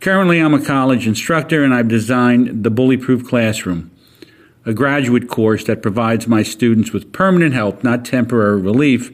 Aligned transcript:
Currently, 0.00 0.38
I'm 0.38 0.54
a 0.54 0.64
college 0.64 1.06
instructor 1.06 1.64
and 1.64 1.74
I've 1.74 1.88
designed 1.88 2.62
the 2.64 2.70
Bully 2.70 2.96
Proof 2.96 3.26
Classroom, 3.26 3.90
a 4.64 4.72
graduate 4.72 5.28
course 5.28 5.64
that 5.64 5.82
provides 5.82 6.28
my 6.28 6.42
students 6.42 6.92
with 6.92 7.12
permanent 7.12 7.54
help, 7.54 7.82
not 7.82 8.04
temporary 8.04 8.60
relief, 8.60 9.10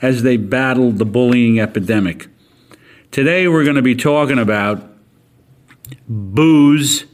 as 0.00 0.22
they 0.22 0.36
battle 0.36 0.92
the 0.92 1.04
bullying 1.04 1.60
epidemic. 1.60 2.28
Today, 3.10 3.48
we're 3.48 3.64
going 3.64 3.76
to 3.76 3.82
be 3.82 3.96
talking 3.96 4.38
about 4.38 4.88
booze 6.08 7.04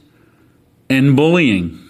and 0.89 1.15
bullying. 1.15 1.86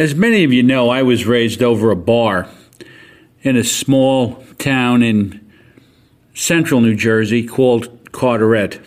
As 0.00 0.14
many 0.14 0.44
of 0.44 0.50
you 0.50 0.62
know, 0.62 0.88
I 0.88 1.02
was 1.02 1.26
raised 1.26 1.62
over 1.62 1.90
a 1.90 1.96
bar 1.96 2.48
in 3.42 3.54
a 3.54 3.62
small 3.62 4.42
town 4.56 5.02
in 5.02 5.46
central 6.32 6.80
New 6.80 6.94
Jersey 6.94 7.46
called 7.46 8.10
Carteret. 8.10 8.80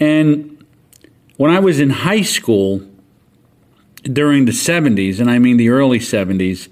And 0.00 0.66
when 1.36 1.52
I 1.52 1.60
was 1.60 1.78
in 1.78 1.90
high 1.90 2.22
school 2.22 2.84
during 4.02 4.46
the 4.46 4.52
70s, 4.52 5.20
and 5.20 5.30
I 5.30 5.38
mean 5.38 5.58
the 5.58 5.68
early 5.68 6.00
70s, 6.00 6.68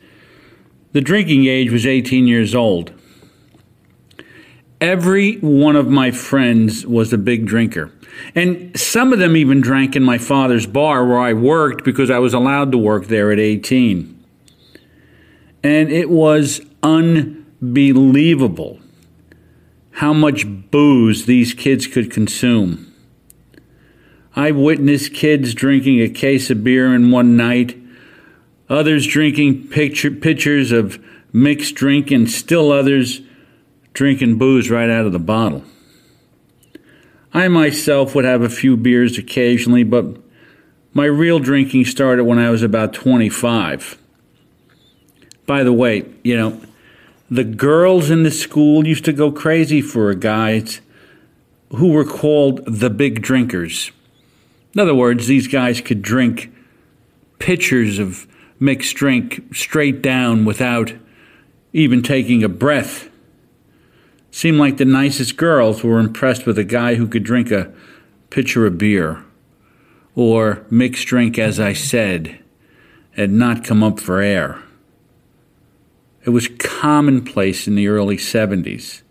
the 0.91 1.01
drinking 1.01 1.47
age 1.47 1.71
was 1.71 1.87
18 1.87 2.27
years 2.27 2.57
old. 2.57 2.93
Every 4.81 5.37
one 5.37 5.77
of 5.77 5.89
my 5.89 6.11
friends 6.11 6.87
was 6.87 7.13
a 7.13 7.19
big 7.19 7.47
drinker. 7.47 7.93
And 8.35 8.79
some 8.79 9.13
of 9.13 9.19
them 9.19 9.37
even 9.37 9.61
drank 9.61 9.95
in 9.95 10.03
my 10.03 10.17
father's 10.19 10.67
bar 10.67 11.07
where 11.07 11.19
I 11.19 11.35
worked 11.35 11.85
because 11.85 12.11
I 12.11 12.19
was 12.19 12.33
allowed 12.33 12.73
to 12.73 12.79
work 12.79 13.07
there 13.07 13.31
at 13.31 13.39
18. 13.39 14.25
And 15.63 15.93
it 15.93 16.09
was 16.09 16.63
unbelievable 16.83 18.81
how 19.93 20.15
much 20.15 20.47
booze 20.71 21.27
these 21.27 21.53
kids 21.53 21.87
could 21.87 22.11
consume. 22.11 22.87
I 24.35 24.51
witnessed 24.53 25.13
kids 25.13 25.53
drinking 25.53 26.01
a 26.01 26.09
case 26.09 26.49
of 26.49 26.65
beer 26.65 26.95
in 26.95 27.11
one 27.11 27.37
night, 27.37 27.77
others 28.71 29.07
drinking 29.07 29.69
pitchers 29.69 30.73
of 30.73 30.99
mixed 31.33 31.75
drink, 31.75 32.11
and 32.11 32.31
still 32.31 32.73
others 32.73 33.21
drinking 33.93 34.39
booze 34.39 34.71
right 34.71 34.91
out 34.91 35.07
of 35.07 35.13
the 35.13 35.19
bottle. 35.19 35.65
I 37.33 37.49
myself 37.49 38.15
would 38.15 38.25
have 38.25 38.43
a 38.43 38.49
few 38.49 38.77
beers 38.77 39.19
occasionally, 39.19 39.85
but 39.85 40.17
my 40.93 41.05
real 41.05 41.39
drinking 41.39 41.85
started 41.85 42.25
when 42.25 42.39
I 42.39 42.51
was 42.51 42.63
about 42.63 42.93
25. 42.93 43.99
By 45.47 45.63
the 45.63 45.73
way, 45.73 46.07
you 46.25 46.37
know, 46.37 46.61
the 47.31 47.45
girls 47.45 48.11
in 48.11 48.25
the 48.25 48.31
school 48.31 48.87
used 48.87 49.05
to 49.05 49.13
go 49.13 49.31
crazy 49.31 49.81
for 49.81 50.13
guys 50.15 50.81
who 51.71 51.93
were 51.93 52.05
called 52.05 52.65
the 52.67 52.91
big 52.91 53.23
drinkers. 53.23 53.93
In 54.75 54.81
other 54.81 54.95
words, 54.95 55.27
these 55.27 55.47
guys 55.47 55.81
could 55.81 56.03
drink 56.03 56.53
pitchers 57.39 57.99
of 57.99 58.27
mixed 58.59 58.97
drink 58.97 59.55
straight 59.55 60.03
down 60.03 60.45
without 60.45 60.93
even 61.73 62.03
taking 62.03 62.43
a 62.43 62.49
breath. 62.49 63.10
Seemed 64.31 64.59
like 64.59 64.77
the 64.77 64.85
nicest 64.85 65.37
girls 65.37 65.83
were 65.83 65.99
impressed 65.99 66.47
with 66.47 66.59
a 66.59 66.65
guy 66.65 66.95
who 66.95 67.09
could 67.09 67.25
drink 67.25 67.51
a 67.51 67.73
pitcher 68.31 68.65
of 68.67 68.79
beer 68.79 69.25
or 70.15 70.65
mixed 70.71 71.07
drink, 71.07 71.39
as 71.39 71.59
I 71.59 71.73
said, 71.73 72.39
and 73.17 73.39
not 73.39 73.65
come 73.65 73.83
up 73.83 73.99
for 73.99 74.21
air. 74.21 74.63
It 76.25 76.31
was 76.31 76.49
commonplace 76.59 77.67
in 77.67 77.75
the 77.75 77.89
early 77.89 78.17
70s. 78.17 79.03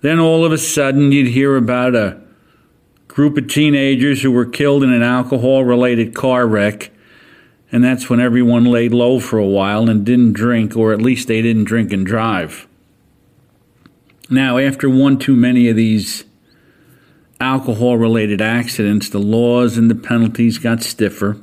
Then 0.00 0.18
all 0.18 0.44
of 0.44 0.52
a 0.52 0.58
sudden, 0.58 1.12
you'd 1.12 1.28
hear 1.28 1.56
about 1.56 1.94
a 1.94 2.20
group 3.08 3.36
of 3.36 3.48
teenagers 3.48 4.22
who 4.22 4.30
were 4.30 4.46
killed 4.46 4.82
in 4.82 4.92
an 4.92 5.02
alcohol 5.02 5.64
related 5.64 6.14
car 6.14 6.46
wreck, 6.46 6.90
and 7.72 7.84
that's 7.84 8.08
when 8.08 8.20
everyone 8.20 8.64
laid 8.64 8.94
low 8.94 9.20
for 9.20 9.38
a 9.38 9.46
while 9.46 9.90
and 9.90 10.06
didn't 10.06 10.32
drink, 10.32 10.76
or 10.76 10.92
at 10.92 11.02
least 11.02 11.28
they 11.28 11.42
didn't 11.42 11.64
drink 11.64 11.92
and 11.92 12.06
drive. 12.06 12.66
Now, 14.30 14.58
after 14.58 14.88
one 14.88 15.18
too 15.18 15.34
many 15.34 15.68
of 15.68 15.74
these 15.74 16.24
alcohol 17.40 17.96
related 17.96 18.40
accidents, 18.40 19.08
the 19.08 19.18
laws 19.18 19.76
and 19.76 19.90
the 19.90 19.96
penalties 19.96 20.58
got 20.58 20.84
stiffer. 20.84 21.36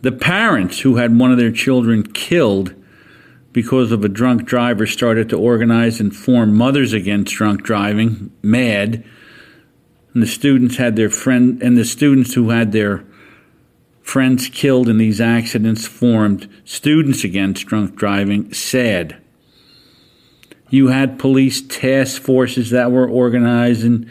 The 0.00 0.12
parents 0.12 0.80
who 0.80 0.96
had 0.96 1.18
one 1.18 1.32
of 1.32 1.38
their 1.38 1.52
children 1.52 2.02
killed 2.02 2.74
because 3.52 3.92
of 3.92 4.04
a 4.04 4.08
drunk 4.08 4.44
driver 4.44 4.86
started 4.86 5.28
to 5.28 5.38
organize 5.38 6.00
and 6.00 6.14
form 6.14 6.54
Mothers 6.54 6.92
Against 6.92 7.34
Drunk 7.34 7.62
Driving, 7.62 8.32
MAD. 8.42 9.04
And 10.12 10.22
the 10.22 10.26
students 10.26 10.76
had 10.76 10.96
their 10.96 11.10
friend 11.10 11.62
and 11.62 11.76
the 11.76 11.84
students 11.84 12.34
who 12.34 12.50
had 12.50 12.72
their 12.72 13.04
friends 14.00 14.48
killed 14.48 14.88
in 14.88 14.98
these 14.98 15.20
accidents 15.20 15.86
formed 15.86 16.48
Students 16.64 17.22
Against 17.22 17.66
Drunk 17.66 17.96
Driving, 17.96 18.52
SAD. 18.52 19.23
You 20.70 20.88
had 20.88 21.18
police 21.18 21.62
task 21.62 22.20
forces 22.20 22.70
that 22.70 22.90
were 22.90 23.08
organized 23.08 23.84
and 23.84 24.08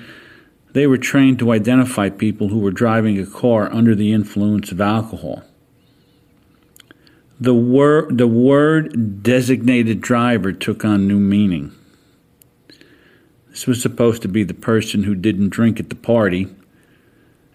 they 0.74 0.88
were 0.88 0.98
trained 0.98 1.40
to 1.40 1.52
identify 1.52 2.10
people 2.10 2.50
who 2.50 2.60
were 2.60 2.72
driving 2.72 3.20
a 3.20 3.26
car 3.26 3.72
under 3.72 3.94
the 3.96 4.12
influence 4.12 4.72
of 4.72 4.82
alcohol. 4.82 5.44
The 7.40 7.54
word, 7.54 8.18
the 8.18 8.28
word 8.28 9.24
designated 9.24 10.02
driver 10.02 10.52
took 10.52 10.86
on 10.86 11.08
new 11.08 11.20
meaning. 11.20 11.74
This 13.50 13.68
was 13.68 13.82
supposed 13.82 14.22
to 14.24 14.28
be 14.28 14.44
the 14.44 14.54
person 14.54 15.04
who 15.04 15.14
didn't 15.14 15.50
drink 15.50 15.80
at 15.80 15.90
the 15.90 15.96
party, 15.96 16.48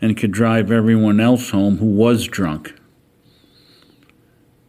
and 0.01 0.17
could 0.17 0.31
drive 0.31 0.71
everyone 0.71 1.19
else 1.19 1.51
home 1.51 1.79
who 1.79 1.87
was 1.87 2.27
drunk. 2.27 2.78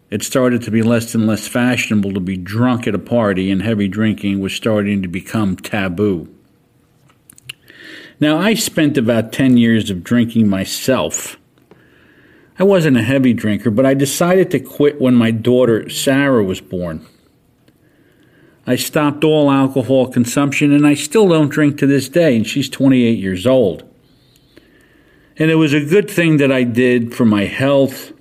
It 0.10 0.24
started 0.24 0.64
to 0.64 0.72
be 0.72 0.82
less 0.82 1.14
and 1.14 1.28
less 1.28 1.48
fashionable 1.48 2.14
to 2.14 2.20
be 2.20 2.36
drunk 2.36 2.88
at 2.88 2.96
a 2.96 3.00
party, 3.00 3.52
and 3.52 3.62
heavy 3.62 3.88
drinking 3.88 4.40
was 4.40 4.54
starting 4.54 5.02
to 5.04 5.08
become 5.08 5.56
taboo. 5.56 6.28
Now, 8.20 8.38
I 8.38 8.56
spent 8.56 8.98
about 8.98 9.32
10 9.32 9.58
years 9.58 9.90
of 9.90 10.04
drinking 10.04 10.50
myself. 10.50 11.38
I 12.58 12.64
wasn't 12.64 12.98
a 12.98 13.04
heavy 13.04 13.34
drinker, 13.34 13.72
but 13.72 13.86
I 13.86 13.94
decided 13.94 14.52
to 14.52 14.60
quit 14.60 15.00
when 15.00 15.16
my 15.16 15.32
daughter 15.32 15.90
Sarah 15.90 16.44
was 16.44 16.60
born. 16.60 17.06
I 18.68 18.76
stopped 18.76 19.24
all 19.24 19.50
alcohol 19.50 20.12
consumption 20.12 20.74
and 20.74 20.86
I 20.86 20.94
still 20.94 21.30
don't 21.30 21.50
drink 21.50 21.78
to 21.78 21.88
this 21.88 22.10
day, 22.10 22.36
and 22.36 22.46
she's 22.46 22.70
28 22.70 23.18
years 23.18 23.48
old. 23.48 23.84
And 25.38 25.50
it 25.50 25.56
was 25.56 25.74
a 25.74 25.86
good 25.86 26.10
thing 26.10 26.38
that 26.38 26.52
I 26.52 26.64
did 26.64 27.16
for 27.16 27.26
my 27.26 27.46
health 27.46 28.12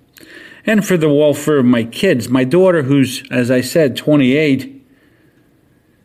and 0.67 0.87
for 0.87 0.97
the 0.97 1.13
welfare 1.13 1.59
of 1.59 1.65
my 1.65 1.85
kids. 1.85 2.29
My 2.29 2.45
daughter, 2.45 2.83
who's, 2.83 3.23
as 3.31 3.51
I 3.51 3.61
said, 3.61 3.97
28, 3.97 4.79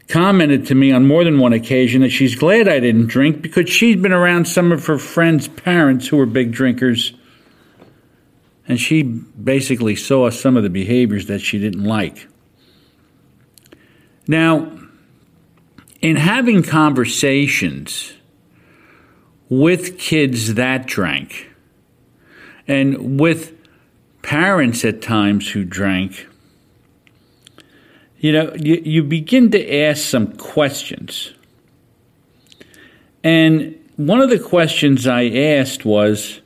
commented 0.07 0.67
to 0.67 0.75
me 0.75 0.91
on 0.91 1.07
more 1.07 1.23
than 1.23 1.39
one 1.39 1.53
occasion 1.53 2.01
that 2.01 2.09
she's 2.09 2.35
glad 2.35 2.67
I 2.67 2.79
didn't 2.79 3.07
drink 3.07 3.41
because 3.41 3.69
she'd 3.69 4.01
been 4.01 4.13
around 4.13 4.47
some 4.47 4.71
of 4.71 4.85
her 4.85 4.97
friends' 4.97 5.47
parents 5.47 6.07
who 6.07 6.17
were 6.17 6.25
big 6.25 6.51
drinkers. 6.51 7.13
And 8.67 8.79
she 8.79 9.03
basically 9.03 9.95
saw 9.95 10.29
some 10.29 10.55
of 10.55 10.63
the 10.63 10.69
behaviors 10.69 11.27
that 11.27 11.39
she 11.39 11.59
didn't 11.59 11.83
like. 11.83 12.27
Now, 14.27 14.71
in 16.01 16.15
having 16.15 16.63
conversations 16.63 18.13
with 19.49 19.97
kids 19.97 20.53
that 20.55 20.85
drank 20.85 21.49
and 22.67 23.19
with 23.19 23.53
parents 24.23 24.83
at 24.83 25.01
times 25.01 25.51
who 25.51 25.63
drank, 25.63 26.27
you 28.17 28.31
know, 28.31 28.53
you, 28.55 28.81
you 28.83 29.03
begin 29.03 29.51
to 29.51 29.75
ask 29.83 30.01
some 30.03 30.35
questions. 30.37 31.33
And 33.23 33.77
one 33.95 34.21
of 34.21 34.29
the 34.29 34.39
questions 34.39 35.05
I 35.05 35.25
asked 35.27 35.85
was, 35.85 36.41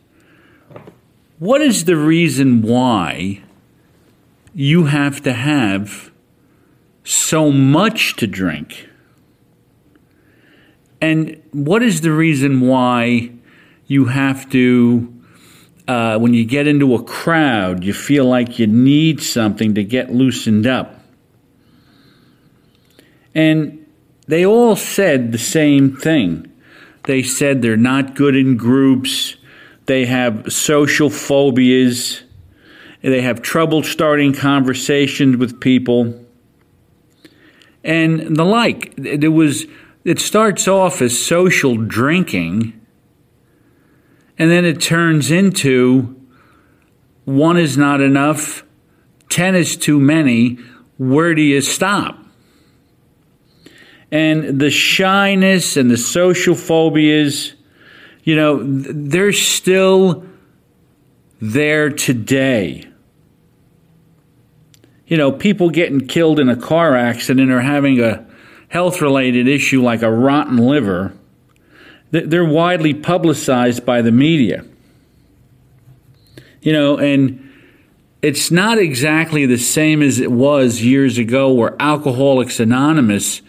What 1.39 1.61
is 1.61 1.85
the 1.85 1.95
reason 1.95 2.61
why 2.61 3.43
you 4.53 4.85
have 4.85 5.21
to 5.23 5.33
have 5.33 6.11
so 7.03 7.51
much 7.51 8.15
to 8.17 8.27
drink? 8.27 8.89
And 10.99 11.41
what 11.51 11.83
is 11.83 12.01
the 12.01 12.11
reason 12.11 12.61
why 12.61 13.31
you 13.85 14.05
have 14.05 14.49
to, 14.49 15.16
uh, 15.87 16.19
when 16.19 16.33
you 16.33 16.45
get 16.45 16.67
into 16.67 16.95
a 16.95 17.03
crowd, 17.03 17.83
you 17.83 17.93
feel 17.93 18.25
like 18.25 18.59
you 18.59 18.67
need 18.67 19.21
something 19.21 19.75
to 19.75 19.83
get 19.83 20.11
loosened 20.11 20.67
up? 20.67 21.01
And 23.33 23.85
they 24.27 24.45
all 24.45 24.75
said 24.75 25.31
the 25.31 25.37
same 25.37 25.95
thing. 25.95 26.51
They 27.03 27.23
said 27.23 27.61
they're 27.61 27.77
not 27.77 28.15
good 28.15 28.35
in 28.35 28.57
groups, 28.57 29.37
they 29.85 30.05
have 30.05 30.51
social 30.51 31.09
phobias, 31.09 32.23
they 33.01 33.21
have 33.21 33.41
trouble 33.41 33.83
starting 33.83 34.33
conversations 34.33 35.37
with 35.37 35.61
people, 35.61 36.25
and 37.83 38.35
the 38.35 38.43
like. 38.43 38.93
There 38.97 39.31
was 39.31 39.65
it 40.03 40.19
starts 40.19 40.67
off 40.67 41.01
as 41.01 41.17
social 41.17 41.77
drinking, 41.77 42.76
and 44.37 44.51
then 44.51 44.65
it 44.65 44.81
turns 44.81 45.31
into 45.31 46.15
one 47.25 47.57
is 47.57 47.77
not 47.77 48.01
enough, 48.01 48.63
ten 49.29 49.55
is 49.55 49.75
too 49.75 49.99
many. 49.99 50.57
Where 50.97 51.35
do 51.35 51.41
you 51.41 51.61
stop? 51.61 52.17
and 54.11 54.59
the 54.59 54.69
shyness 54.69 55.75
and 55.75 55.91
the 55.91 55.97
social 55.97 56.55
phobias, 56.55 57.53
you 58.23 58.35
know, 58.35 58.61
they're 58.63 59.33
still 59.33 60.25
there 61.41 61.89
today. 61.89 62.87
You 65.07 65.17
know, 65.17 65.31
people 65.31 65.69
getting 65.69 66.07
killed 66.07 66.39
in 66.39 66.49
a 66.49 66.55
car 66.55 66.95
accident 66.95 67.51
or 67.51 67.61
having 67.61 68.01
a 68.01 68.25
health 68.69 69.01
related 69.01 69.47
issue 69.47 69.81
like 69.81 70.01
a 70.01 70.11
rotten 70.11 70.57
liver, 70.57 71.13
they're 72.11 72.45
widely 72.45 72.93
publicized 72.93 73.85
by 73.85 74.01
the 74.01 74.11
media. 74.11 74.65
You 76.61 76.73
know, 76.73 76.97
and 76.97 77.43
it's 78.21 78.49
not 78.49 78.77
exactly 78.77 79.45
the 79.45 79.57
same 79.57 80.01
as 80.01 80.19
it 80.19 80.31
was 80.31 80.81
years 80.81 81.17
ago 81.17 81.51
where 81.53 81.75
Alcoholics 81.79 82.59
Anonymous 82.59 83.41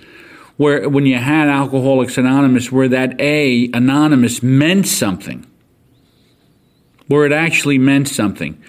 where 0.59 0.89
when 0.89 1.07
you 1.07 1.17
had 1.17 1.49
Alcoholics 1.49 2.19
Anonymous, 2.19 2.71
where 2.71 2.89
that 2.89 3.19
A, 3.21 3.71
anonymous, 3.73 4.43
meant 4.43 4.87
something, 4.87 5.47
where 7.07 7.25
it 7.25 7.33
actually 7.33 7.79
meant 7.79 8.09
something. 8.09 8.61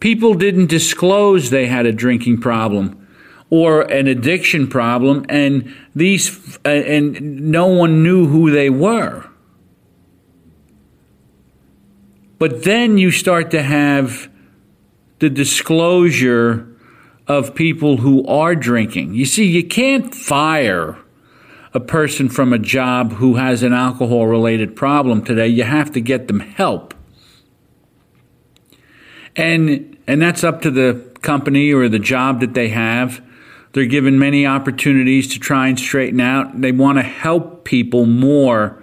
People 0.00 0.32
didn't 0.32 0.66
disclose 0.66 1.50
they 1.50 1.66
had 1.66 1.84
a 1.84 1.92
drinking 1.92 2.40
problem 2.40 2.99
or 3.50 3.82
an 3.82 4.06
addiction 4.06 4.68
problem, 4.68 5.26
and 5.28 5.74
these 5.94 6.58
and 6.64 7.50
no 7.50 7.66
one 7.66 8.02
knew 8.02 8.26
who 8.26 8.50
they 8.50 8.70
were. 8.70 9.28
But 12.38 12.64
then 12.64 12.96
you 12.96 13.10
start 13.10 13.50
to 13.50 13.62
have 13.62 14.30
the 15.18 15.28
disclosure 15.28 16.66
of 17.26 17.54
people 17.54 17.98
who 17.98 18.26
are 18.26 18.54
drinking. 18.54 19.14
You 19.14 19.26
see, 19.26 19.44
you 19.44 19.62
can't 19.64 20.14
fire 20.14 20.96
a 21.72 21.80
person 21.80 22.28
from 22.28 22.52
a 22.52 22.58
job 22.58 23.12
who 23.14 23.36
has 23.36 23.62
an 23.62 23.72
alcohol 23.72 24.26
related 24.26 24.74
problem 24.74 25.22
today, 25.22 25.46
you 25.46 25.64
have 25.64 25.92
to 25.92 26.00
get 26.00 26.26
them 26.28 26.40
help. 26.40 26.94
And 29.36 29.96
and 30.06 30.20
that's 30.20 30.42
up 30.42 30.62
to 30.62 30.70
the 30.70 30.94
company 31.22 31.72
or 31.72 31.88
the 31.88 32.00
job 32.00 32.40
that 32.40 32.54
they 32.54 32.68
have. 32.70 33.22
They're 33.72 33.86
given 33.86 34.18
many 34.18 34.46
opportunities 34.46 35.28
to 35.32 35.38
try 35.38 35.68
and 35.68 35.78
straighten 35.78 36.20
out. 36.20 36.60
They 36.60 36.72
want 36.72 36.98
to 36.98 37.02
help 37.02 37.64
people 37.64 38.06
more 38.06 38.82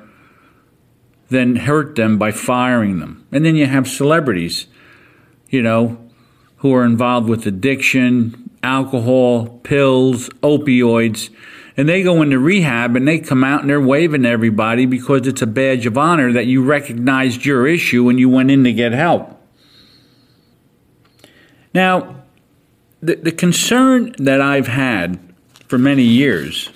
than 1.30 1.58
hurt 1.58 1.96
them 1.96 2.18
by 2.18 2.32
firing 2.32 3.00
them. 3.00 3.28
And 3.32 3.46
then 3.46 3.56
you 3.56 3.66
have 3.66 3.88
celebrities, 3.88 4.68
you 5.50 5.62
know, 5.62 5.98
who 6.58 6.74
are 6.74 6.86
involved 6.86 7.28
with 7.28 7.46
addiction, 7.46 8.50
alcohol, 8.64 9.48
pills, 9.64 10.30
opioids 10.42 11.30
and 11.78 11.88
they 11.88 12.02
go 12.02 12.24
into 12.24 12.40
rehab 12.40 12.96
and 12.96 13.08
they 13.08 13.20
come 13.20 13.44
out 13.44 13.62
and 13.62 13.70
they're 13.70 13.80
waving 13.80 14.24
to 14.24 14.30
everybody 14.30 14.88
because 14.88 15.28
it's 15.28 15.44
a 15.44 15.48
badge 15.48 15.86
of 15.86 15.96
honor 15.96 16.34
that 16.34 16.48
you 16.48 16.64
recognized 16.64 17.46
your 17.46 17.68
issue 17.68 18.10
and 18.10 18.20
you 18.20 18.28
went 18.28 18.50
in 18.50 18.64
to 18.64 18.74
get 18.74 18.94
help. 18.94 19.40
Now, 21.76 22.17
the, 23.08 23.16
the 23.16 23.32
concern 23.32 24.14
that 24.18 24.42
I've 24.42 24.68
had 24.68 25.18
for 25.68 25.78
many 25.78 26.04
years 26.04 26.70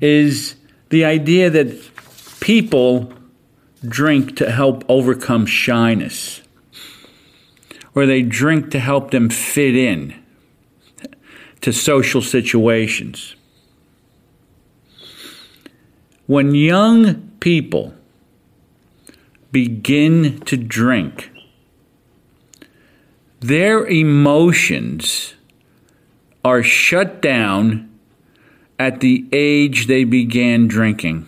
is 0.00 0.56
the 0.90 1.06
idea 1.06 1.48
that 1.48 1.90
people 2.40 3.12
drink 3.86 4.36
to 4.36 4.50
help 4.50 4.84
overcome 4.88 5.46
shyness, 5.46 6.42
or 7.94 8.04
they 8.04 8.22
drink 8.22 8.70
to 8.72 8.78
help 8.78 9.10
them 9.10 9.30
fit 9.30 9.74
in 9.74 10.14
to 11.62 11.72
social 11.72 12.20
situations. 12.20 13.36
When 16.26 16.54
young 16.54 17.30
people 17.40 17.94
begin 19.50 20.40
to 20.40 20.58
drink, 20.58 21.30
their 23.40 23.86
emotions 23.86 25.34
are 26.44 26.62
shut 26.62 27.20
down 27.22 27.90
at 28.78 29.00
the 29.00 29.26
age 29.32 29.86
they 29.86 30.04
began 30.04 30.66
drinking. 30.66 31.26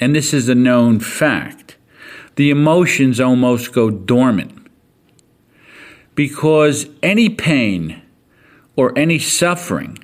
And 0.00 0.14
this 0.14 0.34
is 0.34 0.48
a 0.48 0.54
known 0.54 1.00
fact. 1.00 1.76
The 2.36 2.50
emotions 2.50 3.18
almost 3.18 3.72
go 3.72 3.90
dormant 3.90 4.52
because 6.14 6.86
any 7.02 7.30
pain 7.30 8.02
or 8.74 8.96
any 8.96 9.18
suffering 9.18 9.98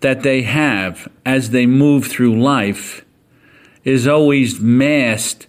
that 0.00 0.22
they 0.22 0.42
have 0.42 1.08
as 1.24 1.50
they 1.50 1.66
move 1.66 2.06
through 2.06 2.40
life 2.40 3.04
is 3.84 4.08
always 4.08 4.60
masked 4.60 5.46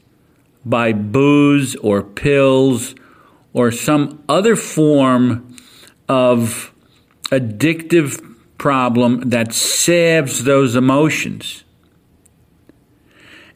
by 0.63 0.93
booze 0.93 1.75
or 1.77 2.03
pills 2.03 2.93
or 3.53 3.71
some 3.71 4.23
other 4.29 4.55
form 4.55 5.55
of 6.07 6.73
addictive 7.25 8.25
problem 8.57 9.29
that 9.29 9.53
salves 9.53 10.43
those 10.43 10.75
emotions. 10.75 11.63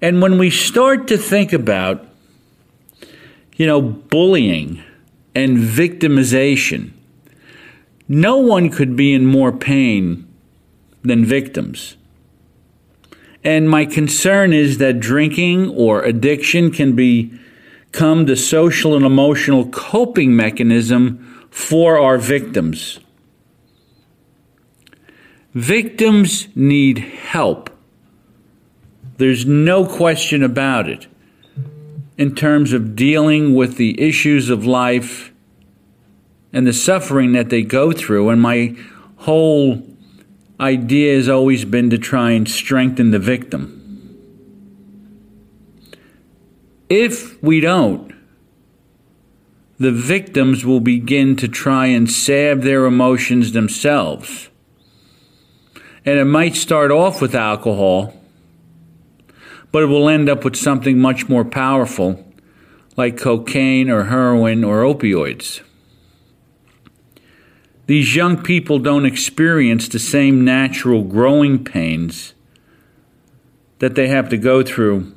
And 0.02 0.22
when 0.22 0.38
we 0.38 0.50
start 0.50 1.08
to 1.08 1.18
think 1.18 1.54
about, 1.54 2.06
you 3.56 3.66
know, 3.66 3.82
bullying 3.82 4.84
and 5.36 5.58
victimization, 5.58 6.92
no 8.08 8.38
one 8.38 8.70
could 8.70 8.96
be 8.96 9.14
in 9.14 9.26
more 9.26 9.52
pain 9.52 10.28
than 11.04 11.26
victims. 11.26 11.96
And 13.44 13.70
my 13.70 13.86
concern 13.86 14.54
is 14.54 14.78
that 14.78 15.00
drinking 15.00 15.70
or 15.70 16.02
addiction 16.04 16.72
can 16.72 16.96
become 17.94 18.26
the 18.26 18.36
social 18.36 18.96
and 18.96 19.06
emotional 19.06 19.68
coping 19.68 20.36
mechanism 20.36 21.48
for 21.52 22.00
our 22.00 22.18
victims. 22.18 23.00
Victims 25.54 26.48
need 26.56 26.98
help. 26.98 27.70
There's 29.18 29.46
no 29.46 29.86
question 29.86 30.42
about 30.42 30.90
it 30.90 31.06
in 32.18 32.34
terms 32.34 32.74
of 32.74 32.96
dealing 32.96 33.54
with 33.54 33.78
the 33.78 34.02
issues 34.02 34.50
of 34.50 34.66
life 34.66 35.32
and 36.52 36.66
the 36.66 36.74
suffering 36.74 37.34
that 37.34 37.52
they 37.52 37.62
go 37.62 37.92
through. 37.92 38.30
And 38.30 38.42
my 38.42 38.76
whole 39.18 39.84
idea 40.60 41.16
has 41.16 41.30
always 41.30 41.64
been 41.64 41.92
to 41.92 42.00
try 42.00 42.32
and 42.32 42.50
strengthen 42.50 43.12
the 43.12 43.20
victim. 43.20 43.83
If 46.96 47.42
we 47.42 47.60
don't, 47.60 48.14
the 49.80 49.92
victims 49.92 50.64
will 50.64 50.80
begin 50.80 51.36
to 51.38 51.48
try 51.48 51.88
and 51.88 52.08
salve 52.08 52.62
their 52.62 52.86
emotions 52.86 53.52
themselves. 53.52 54.52
And 56.06 56.20
it 56.20 56.26
might 56.26 56.56
start 56.56 56.92
off 56.92 57.20
with 57.20 57.34
alcohol, 57.34 58.14
but 59.72 59.82
it 59.82 59.88
will 59.88 60.08
end 60.08 60.30
up 60.30 60.46
with 60.46 60.56
something 60.56 61.00
much 61.00 61.28
more 61.28 61.44
powerful 61.44 62.24
like 62.96 63.18
cocaine 63.18 63.90
or 63.90 64.04
heroin 64.04 64.64
or 64.64 64.84
opioids. 64.84 65.62
These 67.88 68.16
young 68.16 68.44
people 68.44 68.78
don't 68.78 69.08
experience 69.08 69.88
the 69.88 69.98
same 69.98 70.46
natural 70.46 71.04
growing 71.04 71.64
pains 71.64 72.36
that 73.80 73.96
they 73.96 74.10
have 74.10 74.30
to 74.30 74.38
go 74.38 74.62
through, 74.62 75.13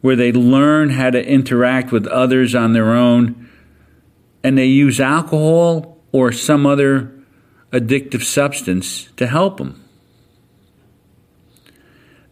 where 0.00 0.16
they 0.16 0.32
learn 0.32 0.90
how 0.90 1.10
to 1.10 1.24
interact 1.24 1.92
with 1.92 2.06
others 2.06 2.54
on 2.54 2.72
their 2.72 2.92
own 2.92 3.48
and 4.42 4.56
they 4.56 4.66
use 4.66 5.00
alcohol 5.00 5.98
or 6.12 6.32
some 6.32 6.66
other 6.66 7.12
addictive 7.72 8.22
substance 8.22 9.08
to 9.16 9.26
help 9.26 9.58
them. 9.58 9.84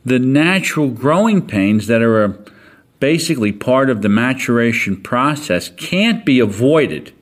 The 0.05 0.19
natural 0.19 0.89
growing 0.89 1.47
pains 1.47 1.87
that 1.87 2.03
are 2.03 2.43
basically 2.99 3.53
part 3.53 3.91
of 3.91 4.03
the 4.03 4.09
maturation 4.09 5.01
process 5.01 5.69
can't 5.69 6.25
be 6.25 6.41
avoided 6.41 7.13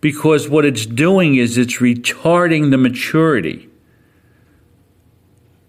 because 0.00 0.48
what 0.48 0.64
it's 0.64 0.86
doing 0.86 1.34
is 1.34 1.58
it's 1.58 1.78
retarding 1.78 2.70
the 2.70 2.78
maturity 2.78 3.68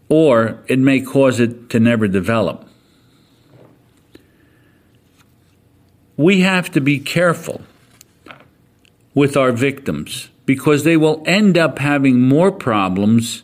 or 0.09 0.63
it 0.67 0.77
may 0.77 1.01
cause 1.01 1.39
it 1.39 1.69
to 1.69 1.79
never 1.79 2.07
develop. 2.07 2.68
We 6.19 6.41
have 6.41 6.69
to 6.71 6.81
be 6.81 6.99
careful 6.99 7.61
with 9.13 9.37
our 9.37 9.53
victims 9.53 10.27
because 10.45 10.83
they 10.83 10.97
will 10.97 11.23
end 11.25 11.57
up 11.57 11.79
having 11.79 12.19
more 12.19 12.51
problems 12.51 13.43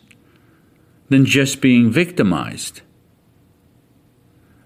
than 1.08 1.24
just 1.24 1.62
being 1.62 1.90
victimized. 1.90 2.82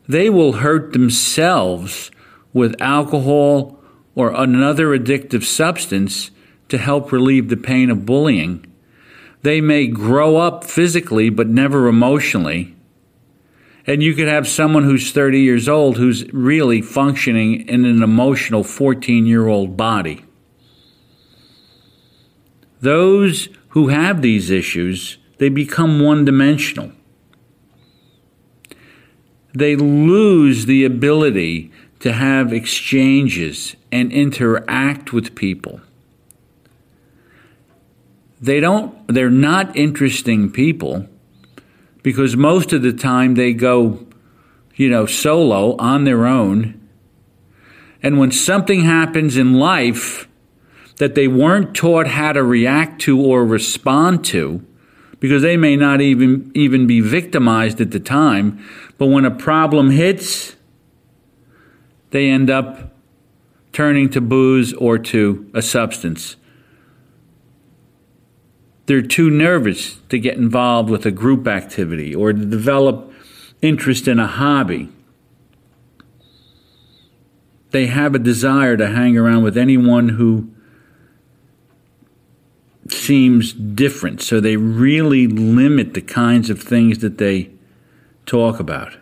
They 0.09 0.29
will 0.29 0.55
hurt 0.55 0.93
themselves 0.93 2.11
with 2.53 2.83
alcohol 2.83 3.79
or 4.17 4.33
another 4.35 4.89
addictive 4.89 5.45
substance 5.45 6.33
to 6.69 6.79
help 6.79 7.13
relieve 7.13 7.49
the 7.49 7.57
pain 7.57 7.91
of 7.91 8.07
bullying. 8.07 8.67
They 9.43 9.61
may 9.61 9.87
grow 9.87 10.37
up 10.37 10.65
physically 10.65 11.31
but 11.31 11.47
never 11.47 11.87
emotionally. 11.87 12.75
And 13.87 14.03
you 14.03 14.15
could 14.15 14.29
have 14.29 14.47
someone 14.47 14.85
who's 14.85 15.11
30 15.11 15.41
years 15.41 15.69
old 15.69 15.97
who's 15.97 16.31
really 16.33 16.83
functioning 16.83 17.69
in 17.69 17.85
an 17.85 18.03
emotional 18.03 18.63
14 18.63 19.27
year 19.27 19.47
old 19.47 19.77
body. 19.77 20.25
Those 22.81 23.49
who 23.71 23.89
have 23.89 24.23
these 24.23 24.51
issues, 24.51 25.19
they 25.39 25.49
become 25.49 26.01
one 26.01 26.25
dimensional. 26.25 26.93
They 29.53 29.77
lose 29.77 30.67
the 30.67 30.85
ability 30.85 31.73
to 32.01 32.13
have 32.13 32.53
exchanges 32.53 33.77
and 33.93 34.13
interact 34.13 35.13
with 35.13 35.35
people. 35.35 35.81
They 38.41 38.61
don't, 38.61 38.95
they're 39.09 39.29
not 39.29 39.77
interesting 39.77 40.51
people 40.51 41.10
because 42.03 42.37
most 42.37 42.73
of 42.73 42.83
the 42.83 42.93
time 42.93 43.35
they 43.35 43.53
go, 43.53 44.07
you 44.77 44.89
know, 44.89 45.07
solo 45.07 45.77
on 45.77 46.05
their 46.05 46.27
own. 46.27 46.77
And 48.03 48.19
when 48.19 48.33
something 48.33 48.85
happens 48.85 49.37
in 49.37 49.55
life 49.55 50.29
that 50.97 51.15
they 51.15 51.29
weren't 51.29 51.75
taught 51.75 52.07
how 52.07 52.33
to 52.33 52.43
react 52.43 53.01
to 53.03 53.21
or 53.21 53.45
respond 53.45 54.25
to, 54.27 54.65
because 55.19 55.43
they 55.43 55.57
may 55.57 55.77
not 55.77 56.01
even 56.01 56.51
even 56.55 56.87
be 56.87 57.01
victimized 57.01 57.81
at 57.81 57.91
the 57.91 58.01
time, 58.01 58.65
but 58.97 59.07
when 59.07 59.25
a 59.25 59.31
problem 59.31 59.91
hits, 59.91 60.57
they 62.11 62.29
end 62.31 62.51
up 62.51 62.95
turning 63.73 64.09
to 64.11 64.21
booze 64.21 64.73
or 64.75 64.99
to 64.99 65.49
a 65.55 65.63
substance. 65.63 66.37
They're 68.91 69.03
too 69.03 69.31
nervous 69.31 70.01
to 70.09 70.19
get 70.19 70.37
involved 70.37 70.91
with 70.91 71.07
a 71.07 71.13
group 71.13 71.47
activity 71.47 72.13
or 72.13 72.33
to 72.33 72.45
develop 72.45 73.13
interest 73.63 74.09
in 74.09 74.19
a 74.19 74.27
hobby. 74.27 74.89
They 77.71 77.87
have 77.87 78.17
a 78.17 78.19
desire 78.19 78.77
to 78.77 78.89
hang 78.89 79.17
around 79.17 79.45
with 79.45 79.57
anyone 79.57 80.09
who 80.09 80.51
seems 82.89 83.53
different, 83.53 84.23
so 84.23 84.41
they 84.41 84.57
really 84.57 85.29
limit 85.29 85.95
the 85.95 86.03
kinds 86.03 86.51
of 86.51 86.61
things 86.61 86.99
that 86.99 87.19
they 87.19 87.53
talk 88.27 88.59
about. 88.59 88.97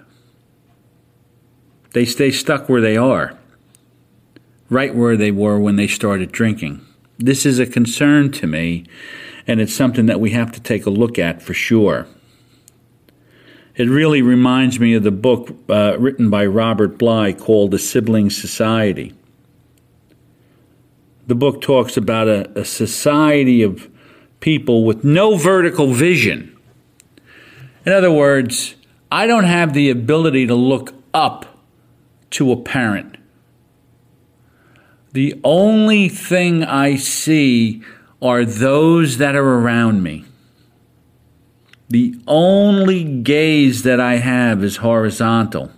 They 1.94 2.04
stay 2.04 2.30
stuck 2.30 2.68
where 2.68 2.82
they 2.82 2.98
are, 2.98 3.38
right 4.68 4.94
where 4.94 5.16
they 5.16 5.30
were 5.30 5.58
when 5.58 5.76
they 5.76 5.88
started 5.88 6.30
drinking. 6.30 6.84
This 7.16 7.46
is 7.46 7.58
a 7.58 7.64
concern 7.64 8.30
to 8.32 8.46
me, 8.46 8.84
and 9.48 9.62
it's 9.62 9.74
something 9.74 10.06
that 10.06 10.20
we 10.20 10.30
have 10.30 10.52
to 10.52 10.60
take 10.60 10.84
a 10.84 10.90
look 10.90 11.18
at 11.18 11.40
for 11.40 11.54
sure. 11.54 12.06
It 13.74 13.88
really 13.88 14.20
reminds 14.20 14.78
me 14.78 14.94
of 14.94 15.04
the 15.04 15.10
book 15.10 15.56
uh, 15.70 15.96
written 15.98 16.28
by 16.28 16.44
Robert 16.46 16.98
Bly 16.98 17.32
called 17.32 17.70
The 17.70 17.78
Sibling 17.78 18.28
Society. 18.28 19.14
The 21.26 21.34
book 21.34 21.62
talks 21.62 21.96
about 21.96 22.28
a, 22.28 22.60
a 22.60 22.64
society 22.64 23.62
of 23.62 23.88
people 24.40 24.84
with 24.84 25.02
no 25.04 25.36
vertical 25.36 25.92
vision. 25.92 26.56
In 27.86 27.92
other 27.92 28.12
words, 28.12 28.74
I 29.10 29.26
don't 29.26 29.44
have 29.44 29.72
the 29.72 29.88
ability 29.88 30.46
to 30.48 30.54
look 30.54 30.92
up 31.14 31.46
to 32.30 32.52
a 32.52 32.56
parent. 32.56 33.16
The 35.12 35.40
only 35.42 36.08
thing 36.08 36.64
I 36.64 36.96
see 36.96 37.82
are 38.20 38.44
those 38.44 39.18
that 39.18 39.34
are 39.34 39.58
around 39.58 40.02
me. 40.02 40.24
The 41.88 42.20
only 42.26 43.04
gaze 43.04 43.82
that 43.82 44.00
I 44.00 44.16
have 44.16 44.62
is 44.62 44.78
horizontal. 44.78 45.70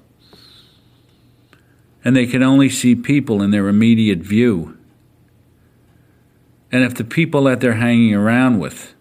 And 2.05 2.17
they 2.17 2.27
can 2.27 2.43
only 2.43 2.69
see 2.69 2.95
people 2.95 3.43
in 3.43 3.51
their 3.51 3.69
immediate 3.69 4.21
view. 4.21 4.77
And 6.73 6.83
if 6.83 6.95
the 6.95 7.05
people 7.05 7.45
that 7.45 7.61
they're 7.61 7.75
hanging 7.75 8.15
around 8.15 8.59
with 8.59 8.95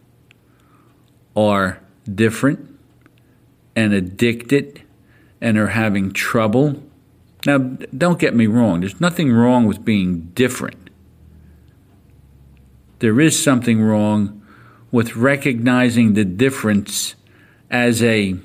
are 1.36 1.81
different 2.13 2.77
and 3.75 3.93
addicted 3.93 4.81
and 5.39 5.58
are 5.58 5.67
having 5.67 6.12
trouble 6.12 6.84
now, 7.46 7.58
don't 7.58 8.19
get 8.19 8.36
me 8.36 8.48
wrong, 8.48 8.81
there's 8.81 9.00
nothing 9.00 9.31
wrong 9.31 9.65
with 9.65 9.86
being 9.86 10.31
different. 10.34 10.75
There 13.00 13.20
is 13.20 13.41
something 13.41 13.82
wrong 13.82 14.46
with 14.91 15.15
recognizing 15.15 16.13
the 16.13 16.25
difference 16.25 17.15
as 17.70 18.03
a 18.03 18.36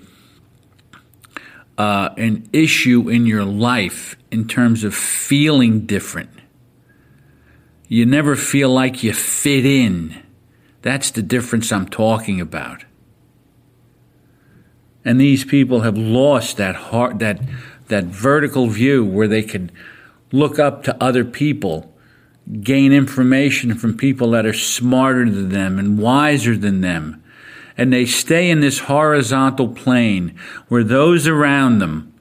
uh, 1.76 2.10
an 2.16 2.48
issue 2.52 3.08
in 3.08 3.26
your 3.26 3.44
life 3.44 4.16
in 4.30 4.46
terms 4.46 4.84
of 4.84 4.94
feeling 4.94 5.86
different. 5.86 6.30
You 7.88 8.06
never 8.06 8.36
feel 8.36 8.70
like 8.70 9.02
you 9.02 9.12
fit 9.12 9.66
in. 9.66 10.22
That's 10.82 11.10
the 11.10 11.22
difference 11.22 11.72
I'm 11.72 11.88
talking 11.88 12.40
about. 12.40 12.84
And 15.04 15.20
these 15.20 15.44
people 15.44 15.80
have 15.80 15.98
lost 15.98 16.56
that 16.56 16.76
heart, 16.76 17.18
that, 17.18 17.40
that 17.88 18.04
vertical 18.04 18.68
view 18.68 19.04
where 19.04 19.28
they 19.28 19.42
can 19.42 19.70
look 20.32 20.58
up 20.58 20.82
to 20.84 21.02
other 21.02 21.24
people, 21.24 21.93
gain 22.60 22.92
information 22.92 23.74
from 23.74 23.96
people 23.96 24.30
that 24.30 24.46
are 24.46 24.52
smarter 24.52 25.28
than 25.30 25.48
them 25.48 25.78
and 25.78 25.98
wiser 25.98 26.56
than 26.56 26.80
them. 26.80 27.22
And 27.76 27.92
they 27.92 28.06
stay 28.06 28.50
in 28.50 28.60
this 28.60 28.80
horizontal 28.80 29.68
plane 29.68 30.38
where 30.68 30.84
those 30.84 31.26
around 31.26 31.78
them 31.78 32.12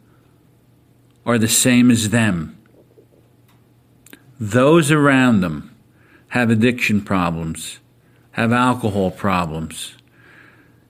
are 1.26 1.38
the 1.38 1.48
same 1.48 1.92
as 1.92 2.10
them. 2.10 2.58
Those 4.40 4.92
around 4.92 5.42
them 5.42 5.76
have 6.30 6.50
addiction 6.50 7.02
problems, 7.02 7.80
have 8.32 8.52
alcohol 8.52 9.12
problems, 9.12 9.96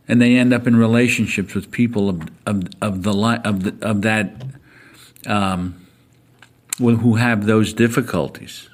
and 0.08 0.22
they 0.22 0.38
end 0.38 0.54
up 0.54 0.66
in 0.66 0.76
relationships 0.76 1.54
with 1.54 1.72
people 1.72 2.10
of, 2.10 2.22
of, 2.46 2.68
of 2.82 3.04
the 3.04 3.42
of 3.44 3.64
the, 3.64 3.88
of 3.88 4.02
that 4.02 4.44
um, 5.28 5.86
who 6.78 7.16
have 7.16 7.46
those 7.46 7.74
difficulties. 7.74 8.70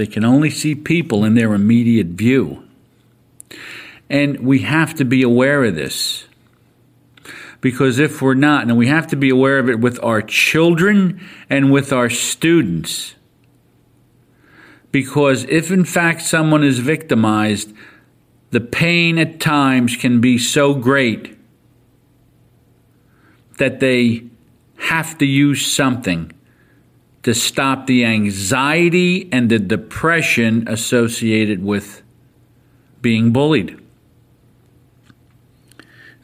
They 0.00 0.06
can 0.06 0.24
only 0.24 0.48
see 0.48 0.74
people 0.74 1.26
in 1.26 1.34
their 1.34 1.52
immediate 1.52 2.06
view. 2.06 2.64
And 4.08 4.40
we 4.40 4.60
have 4.60 4.94
to 4.94 5.04
be 5.04 5.22
aware 5.22 5.62
of 5.62 5.74
this. 5.74 6.26
Because 7.60 7.98
if 7.98 8.22
we're 8.22 8.32
not, 8.32 8.62
and 8.62 8.78
we 8.78 8.86
have 8.86 9.08
to 9.08 9.16
be 9.16 9.28
aware 9.28 9.58
of 9.58 9.68
it 9.68 9.78
with 9.78 10.02
our 10.02 10.22
children 10.22 11.20
and 11.50 11.70
with 11.70 11.92
our 11.92 12.08
students, 12.08 13.14
because 14.90 15.44
if 15.50 15.70
in 15.70 15.84
fact 15.84 16.22
someone 16.22 16.64
is 16.64 16.78
victimized, 16.78 17.70
the 18.52 18.60
pain 18.62 19.18
at 19.18 19.38
times 19.38 19.96
can 19.96 20.18
be 20.18 20.38
so 20.38 20.72
great 20.72 21.36
that 23.58 23.80
they 23.80 24.24
have 24.78 25.18
to 25.18 25.26
use 25.26 25.70
something 25.70 26.32
to 27.22 27.34
stop 27.34 27.86
the 27.86 28.04
anxiety 28.04 29.28
and 29.32 29.50
the 29.50 29.58
depression 29.58 30.66
associated 30.66 31.62
with 31.62 32.02
being 33.02 33.32
bullied. 33.32 33.78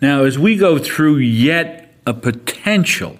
Now, 0.00 0.24
as 0.24 0.38
we 0.38 0.56
go 0.56 0.78
through 0.78 1.16
yet 1.16 1.94
a 2.06 2.14
potential, 2.14 3.18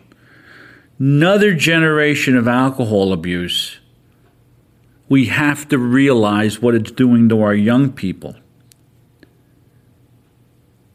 another 0.99 1.55
generation 1.55 2.37
of 2.37 2.47
alcohol 2.47 3.13
abuse, 3.13 3.79
we 5.09 5.27
have 5.27 5.69
to 5.69 5.79
realize 5.79 6.61
what 6.61 6.75
it's 6.75 6.91
doing 6.91 7.29
to 7.29 7.43
our 7.43 7.55
young 7.55 7.93
people. 7.93 8.37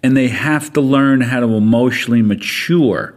And 0.04 0.18
they 0.18 0.28
have 0.28 0.74
to 0.74 0.82
learn 0.82 1.22
how 1.22 1.40
to 1.40 1.48
emotionally 1.48 2.22
mature, 2.22 3.14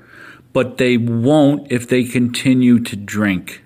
but 0.54 0.78
they 0.78 0.96
won't 0.96 1.70
if 1.70 1.86
they 1.86 2.04
continue 2.04 2.80
to 2.80 2.96
drink. 2.96 3.62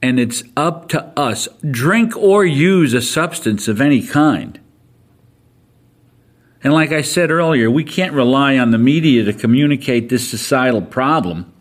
And 0.00 0.18
it's 0.18 0.42
up 0.56 0.88
to 0.90 1.04
us, 1.18 1.46
drink 1.70 2.16
or 2.16 2.46
use 2.46 2.94
a 2.94 3.02
substance 3.02 3.68
of 3.68 3.82
any 3.82 4.06
kind. 4.06 4.58
And 6.64 6.72
like 6.72 6.92
I 6.92 7.02
said 7.02 7.30
earlier, 7.30 7.70
we 7.70 7.84
can't 7.84 8.14
rely 8.14 8.56
on 8.56 8.70
the 8.70 8.78
media 8.78 9.24
to 9.24 9.34
communicate 9.34 10.08
this 10.08 10.28
societal 10.28 10.80
problem 10.80 11.52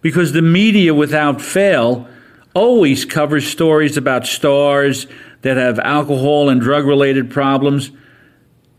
because 0.00 0.32
the 0.32 0.42
media, 0.42 0.94
without 0.94 1.40
fail, 1.40 2.08
always 2.54 3.04
covers 3.04 3.46
stories 3.46 3.96
about 3.96 4.26
stars 4.26 5.06
that 5.42 5.56
have 5.56 5.78
alcohol 5.78 6.48
and 6.48 6.60
drug 6.60 6.86
related 6.86 7.30
problems. 7.30 7.90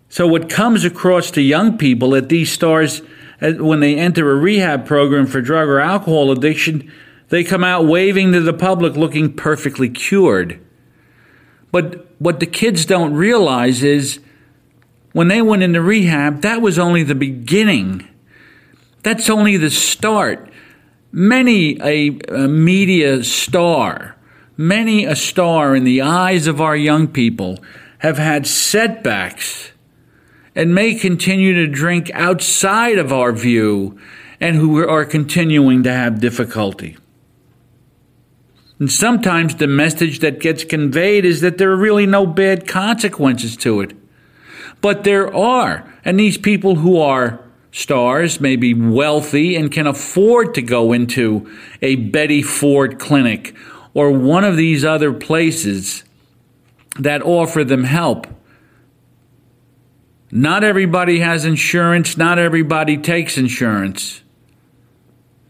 So, 0.10 0.28
what 0.28 0.50
comes 0.50 0.84
across 0.84 1.32
to 1.32 1.42
young 1.42 1.78
people 1.78 2.12
that 2.12 2.30
these 2.30 2.52
stars, 2.52 3.02
when 3.42 3.80
they 3.80 3.98
enter 3.98 4.32
a 4.32 4.36
rehab 4.36 4.86
program 4.86 5.26
for 5.26 5.42
drug 5.42 5.68
or 5.68 5.80
alcohol 5.80 6.32
addiction, 6.32 6.92
they 7.30 7.44
come 7.44 7.64
out 7.64 7.86
waving 7.86 8.34
to 8.34 8.42
the 8.42 8.54
public 8.54 8.96
looking 8.96 9.34
perfectly 9.34 9.90
cured. 9.90 10.60
But 11.72 12.08
what 12.20 12.40
the 12.40 12.46
kids 12.46 12.86
don't 12.86 13.14
realize 13.14 13.84
is 13.84 14.20
when 15.14 15.28
they 15.28 15.42
went 15.42 15.64
into 15.64 15.82
rehab, 15.82 16.42
that 16.42 16.62
was 16.62 16.78
only 16.78 17.04
the 17.04 17.16
beginning. 17.16 18.08
That's 19.04 19.30
only 19.30 19.58
the 19.58 19.72
start. 19.72 20.50
Many 21.12 21.82
a, 21.82 22.20
a, 22.30 22.48
media 22.48 23.24
star, 23.24 24.16
many 24.56 25.06
a 25.06 25.16
star 25.16 25.76
in 25.76 25.84
the 25.84 26.02
eyes 26.02 26.48
of 26.48 26.62
our 26.62 26.76
young 26.76 27.08
people 27.08 27.60
have 28.00 28.18
had 28.18 28.48
setbacks 28.48 29.71
and 30.56 30.76
may 30.76 30.96
continue 30.96 31.54
to 31.54 31.68
drink 31.68 32.12
outside 32.14 32.98
of 32.98 33.14
our 33.14 33.32
view 33.32 34.00
and 34.40 34.56
who 34.56 34.78
are 34.88 35.06
continuing 35.06 35.84
to 35.84 35.94
have 35.94 36.20
difficulty. 36.20 36.98
And 38.80 38.92
sometimes 38.92 39.56
the 39.56 39.68
message 39.68 40.20
that 40.20 40.40
gets 40.40 40.64
conveyed 40.64 41.24
is 41.24 41.42
that 41.42 41.60
there 41.60 41.72
are 41.72 41.78
really 41.78 42.08
no 42.08 42.26
bad 42.26 42.68
consequences 42.68 43.56
to 43.58 43.82
it. 43.82 43.94
But 44.82 45.04
there 45.04 45.34
are. 45.34 45.88
And 46.04 46.20
these 46.20 46.40
people 46.40 46.76
who 46.76 47.00
are 47.00 47.40
stars 47.72 48.42
may 48.42 48.56
be 48.56 48.74
wealthy 48.74 49.56
and 49.56 49.72
can 49.72 49.86
afford 49.86 50.56
to 50.56 50.64
go 50.64 50.92
into 50.92 51.48
a 51.84 51.96
Betty 51.96 52.42
Ford 52.42 52.98
clinic 52.98 53.56
or 53.94 54.12
one 54.12 54.44
of 54.44 54.58
these 54.58 54.84
other 54.84 55.14
places 55.14 56.04
that 57.00 57.22
offer 57.22 57.64
them 57.64 57.84
help. 57.84 58.28
Not 60.32 60.64
everybody 60.64 61.20
has 61.20 61.44
insurance, 61.44 62.16
not 62.16 62.40
everybody 62.40 62.98
takes 62.98 63.38
insurance. 63.38 64.22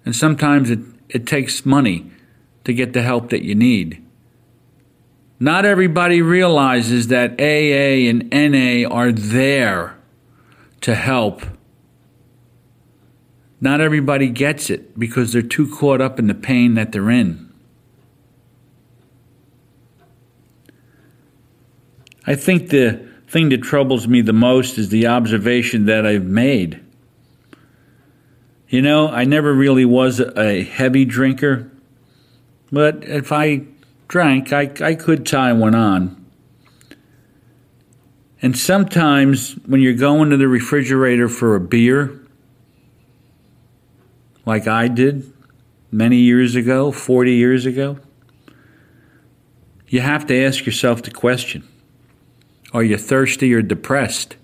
And 0.04 0.16
sometimes 0.16 0.72
it, 0.72 0.80
it 1.10 1.28
takes 1.28 1.66
money 1.66 2.10
to 2.64 2.74
get 2.74 2.94
the 2.94 3.04
help 3.04 3.30
that 3.30 3.44
you 3.44 3.54
need. 3.54 4.04
Not 5.40 5.66
everybody 5.66 6.22
realizes 6.22 7.08
that 7.08 7.40
AA 7.40 8.10
and 8.10 8.30
NA 8.32 8.90
are 8.90 9.12
there 9.12 9.98
to 10.82 10.96
help. 10.96 11.44
Not 13.60 13.82
everybody 13.82 14.30
gets 14.30 14.72
it 14.72 14.98
because 14.98 15.34
they're 15.34 15.42
too 15.44 15.68
caught 15.76 16.02
up 16.02 16.18
in 16.18 16.26
the 16.26 16.34
pain 16.34 16.74
that 16.74 16.92
they're 16.92 17.12
in. 17.12 17.52
I 22.26 22.36
think 22.36 22.70
the 22.70 23.11
thing 23.32 23.48
that 23.48 23.62
troubles 23.62 24.10
me 24.10 24.20
the 24.22 24.34
most 24.34 24.78
is 24.78 24.90
the 24.90 25.08
observation 25.08 25.86
that 25.86 26.06
I've 26.06 26.26
made. 26.26 26.84
You 28.68 28.82
know, 28.82 29.08
I 29.08 29.24
never 29.24 29.54
really 29.54 29.86
was 29.86 30.20
a 30.20 30.64
heavy 30.64 31.06
drinker, 31.06 31.72
but 32.74 33.06
if 33.06 33.32
I 33.32 33.64
drank, 34.10 34.52
I, 34.52 34.70
I 34.82 34.96
could 34.96 35.26
tie 35.26 35.54
one 35.54 35.76
on. 35.76 36.26
And 38.42 38.58
sometimes 38.58 39.54
when 39.66 39.80
you're 39.80 39.94
going 39.94 40.32
to 40.32 40.38
the 40.38 40.50
refrigerator 40.50 41.30
for 41.30 41.56
a 41.56 41.62
beer, 41.62 42.20
like 44.46 44.68
I 44.68 44.90
did 44.90 45.32
many 45.90 46.18
years 46.18 46.56
ago, 46.56 46.92
40 46.92 47.32
years 47.32 47.66
ago, 47.66 47.98
you 49.88 50.02
have 50.02 50.26
to 50.28 50.46
ask 50.46 50.66
yourself 50.66 51.04
the 51.04 51.12
question 51.12 51.66
Are 52.74 52.84
you 52.84 52.98
thirsty 52.98 53.54
or 53.54 53.62
depressed? 53.62 54.36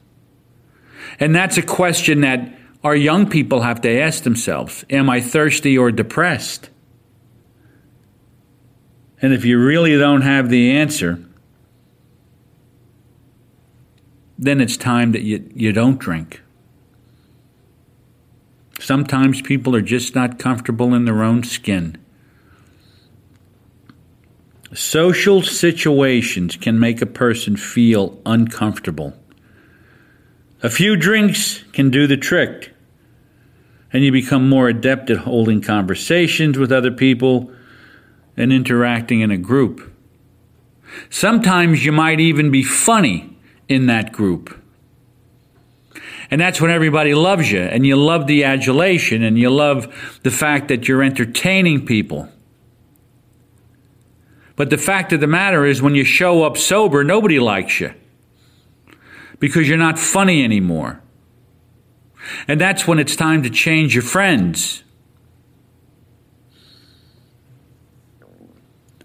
And 1.19 1.33
that's 1.33 1.57
a 1.57 1.61
question 1.61 2.21
that 2.21 2.53
our 2.83 2.95
young 2.95 3.29
people 3.29 3.61
have 3.61 3.81
to 3.81 3.99
ask 4.01 4.23
themselves 4.23 4.85
Am 4.89 5.09
I 5.09 5.21
thirsty 5.21 5.77
or 5.77 5.91
depressed? 5.91 6.69
And 9.21 9.33
if 9.33 9.45
you 9.45 9.59
really 9.59 9.97
don't 9.97 10.21
have 10.21 10.49
the 10.49 10.71
answer, 10.71 11.19
then 14.37 14.61
it's 14.61 14.77
time 14.77 15.11
that 15.13 15.23
you, 15.23 15.49
you 15.55 15.73
don't 15.73 15.97
drink. 15.97 16.41
Sometimes 18.79 19.41
people 19.41 19.75
are 19.75 19.81
just 19.81 20.13
not 20.13 20.37
comfortable 20.37 20.93
in 20.93 21.05
their 21.05 21.23
own 21.23 21.41
skin. 21.43 21.97
Social 24.73 25.41
situations 25.41 26.57
can 26.57 26.79
make 26.79 27.01
a 27.01 27.05
person 27.05 27.55
feel 27.55 28.19
uncomfortable. 28.25 29.13
A 30.61 30.69
few 30.69 30.95
drinks 30.97 31.63
can 31.71 31.89
do 31.89 32.07
the 32.07 32.17
trick, 32.17 32.73
and 33.93 34.03
you 34.03 34.11
become 34.11 34.49
more 34.49 34.67
adept 34.67 35.09
at 35.09 35.17
holding 35.17 35.61
conversations 35.61 36.57
with 36.57 36.71
other 36.71 36.91
people 36.91 37.51
and 38.35 38.51
interacting 38.51 39.21
in 39.21 39.31
a 39.31 39.37
group. 39.37 39.93
Sometimes 41.09 41.85
you 41.85 41.91
might 41.91 42.19
even 42.19 42.51
be 42.51 42.63
funny 42.63 43.37
in 43.69 43.85
that 43.85 44.11
group. 44.11 44.61
And 46.29 46.41
that's 46.41 46.59
when 46.59 46.71
everybody 46.71 47.13
loves 47.13 47.49
you, 47.51 47.61
and 47.61 47.85
you 47.85 47.95
love 47.95 48.27
the 48.27 48.43
adulation, 48.43 49.23
and 49.23 49.39
you 49.39 49.49
love 49.49 50.19
the 50.23 50.31
fact 50.31 50.67
that 50.67 50.87
you're 50.87 51.03
entertaining 51.03 51.85
people. 51.85 52.29
But 54.57 54.71
the 54.71 54.77
fact 54.77 55.13
of 55.13 55.21
the 55.21 55.27
matter 55.27 55.65
is, 55.65 55.81
when 55.81 55.95
you 55.95 56.03
show 56.03 56.43
up 56.43 56.57
sober, 56.57 57.03
nobody 57.05 57.39
likes 57.39 57.79
you 57.79 57.93
because 59.39 59.69
you're 59.69 59.77
not 59.77 59.99
funny 59.99 60.43
anymore. 60.43 60.99
And 62.47 62.59
that's 62.59 62.87
when 62.87 62.99
it's 62.99 63.15
time 63.15 63.43
to 63.43 63.49
change 63.51 63.93
your 63.93 64.03
friends. 64.03 64.83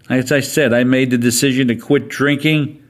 As 0.08 0.32
I 0.32 0.40
said, 0.40 0.72
I 0.72 0.84
made 0.84 1.10
the 1.10 1.18
decision 1.18 1.68
to 1.68 1.76
quit 1.76 2.08
drinking 2.08 2.82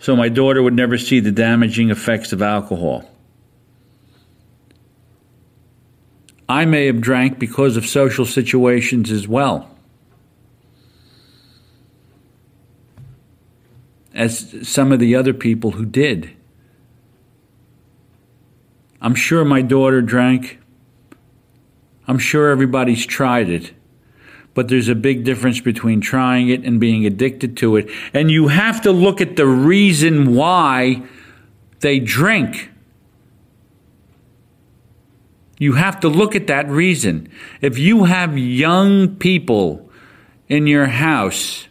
so 0.00 0.16
my 0.16 0.30
daughter 0.30 0.62
would 0.62 0.74
never 0.74 0.96
see 0.98 1.20
the 1.20 1.30
damaging 1.30 1.90
effects 1.90 2.32
of 2.32 2.40
alcohol. 2.42 3.08
I 6.48 6.64
may 6.64 6.86
have 6.86 7.00
drank 7.00 7.38
because 7.38 7.76
of 7.76 7.86
social 7.86 8.24
situations 8.24 9.10
as 9.10 9.28
well. 9.28 9.72
As 14.22 14.68
some 14.68 14.92
of 14.92 15.00
the 15.00 15.16
other 15.16 15.34
people 15.34 15.72
who 15.72 15.84
did. 15.84 16.30
I'm 19.00 19.16
sure 19.16 19.44
my 19.44 19.62
daughter 19.62 20.00
drank. 20.00 20.60
I'm 22.06 22.18
sure 22.18 22.50
everybody's 22.50 23.04
tried 23.04 23.48
it. 23.48 23.72
But 24.54 24.68
there's 24.68 24.88
a 24.88 24.94
big 24.94 25.24
difference 25.24 25.60
between 25.60 26.00
trying 26.00 26.50
it 26.50 26.62
and 26.62 26.78
being 26.78 27.04
addicted 27.04 27.56
to 27.56 27.74
it. 27.74 27.90
And 28.14 28.30
you 28.30 28.46
have 28.46 28.82
to 28.82 28.92
look 28.92 29.20
at 29.20 29.34
the 29.34 29.46
reason 29.46 30.36
why 30.36 31.02
they 31.80 31.98
drink. 31.98 32.70
You 35.58 35.72
have 35.72 35.98
to 35.98 36.08
look 36.08 36.36
at 36.36 36.46
that 36.46 36.68
reason. 36.68 37.28
If 37.60 37.76
you 37.76 38.04
have 38.04 38.38
young 38.38 39.16
people 39.16 39.90
in 40.48 40.68
your 40.68 40.86
house, 40.86 41.66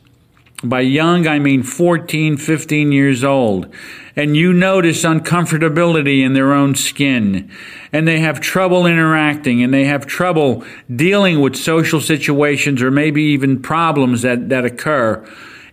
by 0.63 0.81
young 0.81 1.27
I 1.27 1.39
mean 1.39 1.63
14, 1.63 2.37
15 2.37 2.91
years 2.91 3.23
old, 3.23 3.73
and 4.15 4.37
you 4.37 4.53
notice 4.53 5.03
uncomfortability 5.03 6.21
in 6.21 6.33
their 6.33 6.53
own 6.53 6.75
skin, 6.75 7.51
and 7.91 8.07
they 8.07 8.19
have 8.19 8.39
trouble 8.39 8.85
interacting, 8.85 9.63
and 9.63 9.73
they 9.73 9.85
have 9.85 10.05
trouble 10.05 10.63
dealing 10.93 11.39
with 11.39 11.55
social 11.55 12.01
situations 12.01 12.81
or 12.81 12.91
maybe 12.91 13.23
even 13.23 13.61
problems 13.61 14.21
that, 14.21 14.49
that 14.49 14.65
occur, 14.65 15.25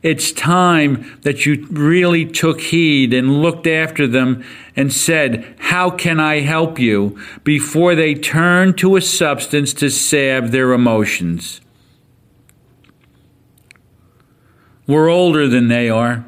it's 0.03 0.31
time 0.31 1.19
that 1.23 1.45
you 1.45 1.67
really 1.71 2.25
took 2.25 2.61
heed 2.61 3.13
and 3.13 3.43
looked 3.43 3.67
after 3.67 4.07
them 4.07 4.45
and 4.77 4.93
said, 4.93 5.57
How 5.59 5.91
can 5.91 6.21
I 6.21 6.41
help 6.41 6.79
you? 6.79 7.19
before 7.43 7.95
they 7.95 8.15
turn 8.15 8.75
to 8.75 8.97
a 8.97 9.01
substance 9.01 9.75
to 9.75 9.91
salve 9.91 10.53
their 10.53 10.73
emotions. 10.73 11.61
We're 14.89 15.09
older 15.09 15.47
than 15.47 15.69
they 15.69 15.89
are. 15.89 16.25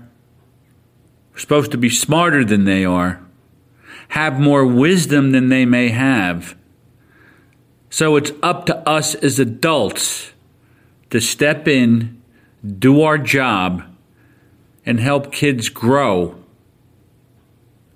We're 1.32 1.38
supposed 1.38 1.72
to 1.72 1.78
be 1.78 1.88
smarter 1.88 2.44
than 2.44 2.64
they 2.64 2.84
are, 2.84 3.20
have 4.08 4.38
more 4.38 4.66
wisdom 4.66 5.32
than 5.32 5.48
they 5.48 5.64
may 5.64 5.88
have. 5.88 6.54
So 7.88 8.14
it's 8.16 8.30
up 8.42 8.66
to 8.66 8.76
us 8.88 9.16
as 9.16 9.40
adults 9.40 10.32
to 11.08 11.20
step 11.20 11.66
in 11.66 12.20
do 12.78 13.02
our 13.02 13.18
job, 13.18 13.82
and 14.84 15.00
help 15.00 15.32
kids 15.32 15.68
grow 15.68 16.36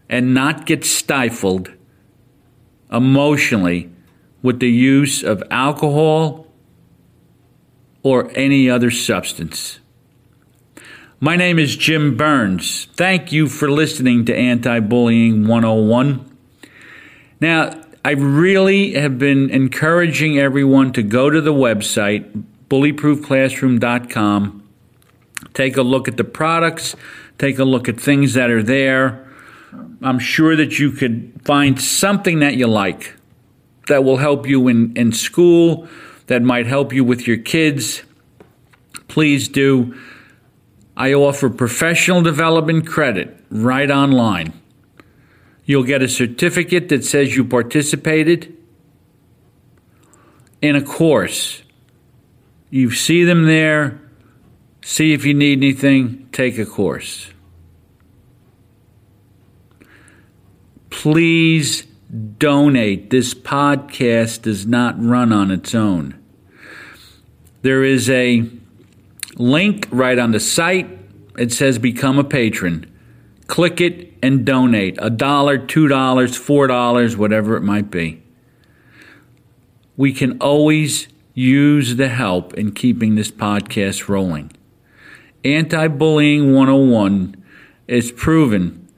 and 0.09 0.33
not 0.33 0.66
get 0.66 0.85
stifled 0.85 1.70
emotionally 2.90 3.90
with 4.42 4.61
the 4.61 4.70
use 4.70 5.22
of 5.22 5.42
alcohol 5.50 6.46
or 8.03 8.31
any 8.35 8.70
other 8.70 8.90
substance. 8.90 9.81
My 11.20 11.37
name 11.37 11.61
is 11.61 11.77
Jim 11.77 12.16
Burns. 12.16 12.87
Thank 12.96 13.31
you 13.31 13.48
for 13.48 13.70
listening 13.70 14.24
to 14.24 14.35
Anti 14.35 14.81
Bullying 14.81 15.46
101. 15.46 16.37
Now, 17.40 17.70
I 18.05 18.11
really 18.11 18.94
have 18.94 19.16
been 19.16 19.48
encouraging 19.50 20.40
everyone 20.40 20.92
to 20.94 21.05
go 21.05 21.31
to 21.31 21.40
the 21.40 21.53
website, 21.53 22.44
bullyproofclassroom.com. 22.68 24.68
Take 25.55 25.77
a 25.77 25.83
look 25.83 26.09
at 26.09 26.16
the 26.16 26.24
products, 26.24 26.96
take 27.38 27.61
a 27.61 27.64
look 27.64 27.88
at 27.88 28.00
things 28.00 28.35
that 28.35 28.50
are 28.50 28.62
there. 28.62 29.24
I'm 30.03 30.18
sure 30.18 30.57
that 30.57 30.81
you 30.81 30.90
could 30.90 31.40
find 31.44 31.81
something 31.81 32.40
that 32.40 32.57
you 32.57 32.66
like 32.66 33.14
that 33.87 34.03
will 34.03 34.16
help 34.16 34.48
you 34.48 34.66
in, 34.66 34.92
in 34.96 35.12
school, 35.12 35.87
that 36.27 36.42
might 36.42 36.66
help 36.66 36.92
you 36.92 37.05
with 37.05 37.29
your 37.29 37.37
kids. 37.37 38.03
Please 39.07 39.46
do. 39.46 39.94
I 40.96 41.12
offer 41.12 41.50
professional 41.50 42.22
development 42.22 42.87
credit 42.87 43.37
right 43.50 43.90
online. 43.90 44.52
You'll 45.64 45.85
get 45.85 46.02
a 46.02 46.09
certificate 46.09 46.88
that 46.90 47.04
says 47.04 47.35
you 47.35 47.44
participated 47.44 48.57
in 50.61 50.76
a 50.76 50.83
course 50.83 51.64
you 52.74 52.90
see 52.90 53.22
them 53.22 53.44
there, 53.44 54.00
see 54.83 55.12
if 55.12 55.24
you 55.24 55.33
need 55.33 55.59
anything, 55.59 56.28
take 56.33 56.59
a 56.59 56.66
course. 56.66 57.30
Please 60.90 61.85
donate. 62.38 63.11
This 63.11 63.33
podcast 63.33 64.42
does 64.42 64.66
not 64.66 65.00
run 65.00 65.33
on 65.33 65.52
its 65.52 65.72
own. 65.72 66.18
There 67.62 67.85
is 67.85 68.11
a 68.11 68.44
link 69.37 69.88
right 69.90 70.18
on 70.18 70.31
the 70.33 70.40
site. 70.40 70.88
It 71.38 71.53
says 71.53 71.79
become 71.79 72.18
a 72.18 72.25
patron. 72.25 72.90
Click 73.47 73.81
it 73.81 74.12
and 74.23 74.44
donate 74.44 74.97
a 75.01 75.11
dollar, 75.11 75.59
two 75.59 75.88
dollars, 75.88 76.37
four 76.37 76.66
dollars, 76.66 77.16
whatever 77.16 77.57
it 77.57 77.62
might 77.62 77.90
be. 77.90 78.23
We 79.97 80.12
can 80.12 80.38
always 80.40 81.09
use 81.35 81.97
the 81.97 82.09
help 82.09 82.55
in 82.55 82.73
keeping 82.73 83.16
this 83.16 83.31
podcast 83.31 84.09
rolling. 84.09 84.53
Anti 85.44 85.88
Bullying 85.88 86.55
101 86.55 87.37
is 87.87 88.11
proven 88.12 88.88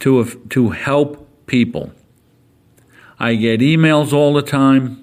to, 0.00 0.24
to 0.50 0.70
help 0.70 1.46
people. 1.46 1.92
I 3.18 3.34
get 3.34 3.60
emails 3.60 4.12
all 4.12 4.34
the 4.34 4.42
time 4.42 4.99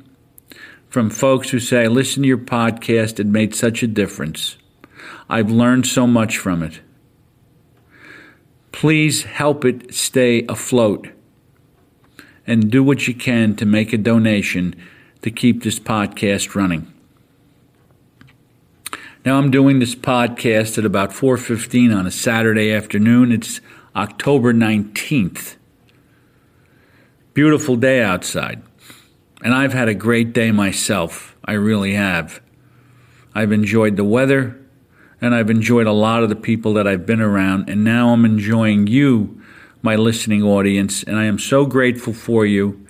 from 0.97 1.11
folks 1.11 1.51
who 1.51 1.59
say, 1.59 1.83
I 1.83 1.87
Listen 1.89 2.23
to 2.23 2.27
your 2.27 2.39
podcast, 2.39 3.19
it 3.19 3.27
made 3.27 3.53
such 3.53 3.83
a 3.83 3.87
difference. 3.87 4.57
I've 5.29 5.51
learned 5.51 5.85
so 5.85 6.07
much 6.07 6.39
from 6.39 6.63
it. 6.63 6.81
Please 8.71 9.21
help 9.21 9.63
it 9.63 9.93
stay 9.93 10.43
afloat 10.49 11.09
and 12.47 12.71
do 12.71 12.83
what 12.83 13.07
you 13.07 13.13
can 13.13 13.55
to 13.57 13.65
make 13.67 13.93
a 13.93 13.97
donation 13.99 14.73
to 15.21 15.29
keep 15.29 15.61
this 15.61 15.77
podcast 15.77 16.55
running. 16.55 16.91
Now 19.23 19.37
I'm 19.37 19.51
doing 19.51 19.77
this 19.77 19.93
podcast 19.93 20.79
at 20.79 20.83
about 20.83 21.13
4:15 21.13 21.95
on 21.95 22.07
a 22.07 22.11
Saturday 22.11 22.71
afternoon. 22.71 23.31
It's 23.31 23.61
October 23.95 24.51
19th. 24.51 25.57
Beautiful 27.35 27.75
day 27.75 28.01
outside. 28.01 28.63
And 29.43 29.53
I've 29.53 29.73
had 29.73 29.87
a 29.87 29.93
great 29.93 30.33
day 30.33 30.51
myself. 30.51 31.35
I 31.45 31.53
really 31.53 31.93
have. 31.93 32.41
I've 33.35 33.51
enjoyed 33.51 33.95
the 33.95 34.03
weather 34.03 34.59
and 35.21 35.33
I've 35.33 35.49
enjoyed 35.49 35.87
a 35.87 35.91
lot 35.91 36.23
of 36.23 36.29
the 36.29 36.35
people 36.35 36.73
that 36.73 36.87
I've 36.87 37.05
been 37.05 37.21
around 37.21 37.69
and 37.69 37.83
now 37.83 38.09
I'm 38.09 38.25
enjoying 38.25 38.87
you, 38.87 39.41
my 39.81 39.95
listening 39.95 40.43
audience, 40.43 41.03
and 41.03 41.17
I 41.17 41.25
am 41.25 41.39
so 41.39 41.65
grateful 41.65 42.13
for 42.13 42.45
you 42.45 42.85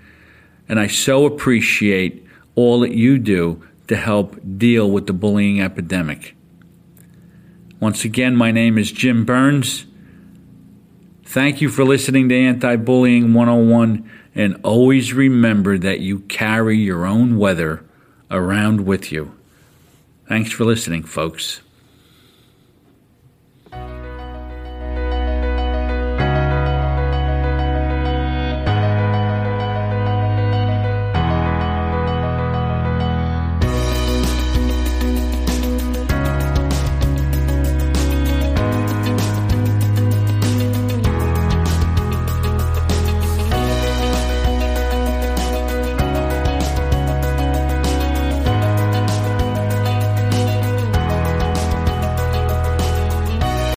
and 0.69 0.79
I 0.79 0.87
so 0.87 1.25
appreciate 1.25 2.25
all 2.55 2.79
that 2.81 2.93
you 2.93 3.17
do 3.19 3.63
to 3.87 3.95
help 3.95 4.37
deal 4.57 4.89
with 4.89 5.07
the 5.07 5.13
bullying 5.13 5.61
epidemic. 5.61 6.35
Once 7.79 8.03
again, 8.03 8.35
my 8.35 8.51
name 8.51 8.77
is 8.77 8.91
Jim 8.91 9.23
Burns. 9.23 9.85
Thank 11.23 11.61
you 11.61 11.69
for 11.69 11.83
listening 11.83 12.29
to 12.29 12.35
Anti 12.35 12.77
Bullying 12.77 13.33
101, 13.33 14.09
and 14.37 14.59
always 14.63 15.13
remember 15.13 15.77
that 15.79 15.99
you 15.99 16.19
carry 16.19 16.77
your 16.77 17.05
own 17.05 17.37
weather 17.37 17.83
around 18.29 18.85
with 18.85 19.11
you. 19.11 19.35
Thanks 20.27 20.51
for 20.51 20.63
listening, 20.63 21.03
folks. 21.03 21.61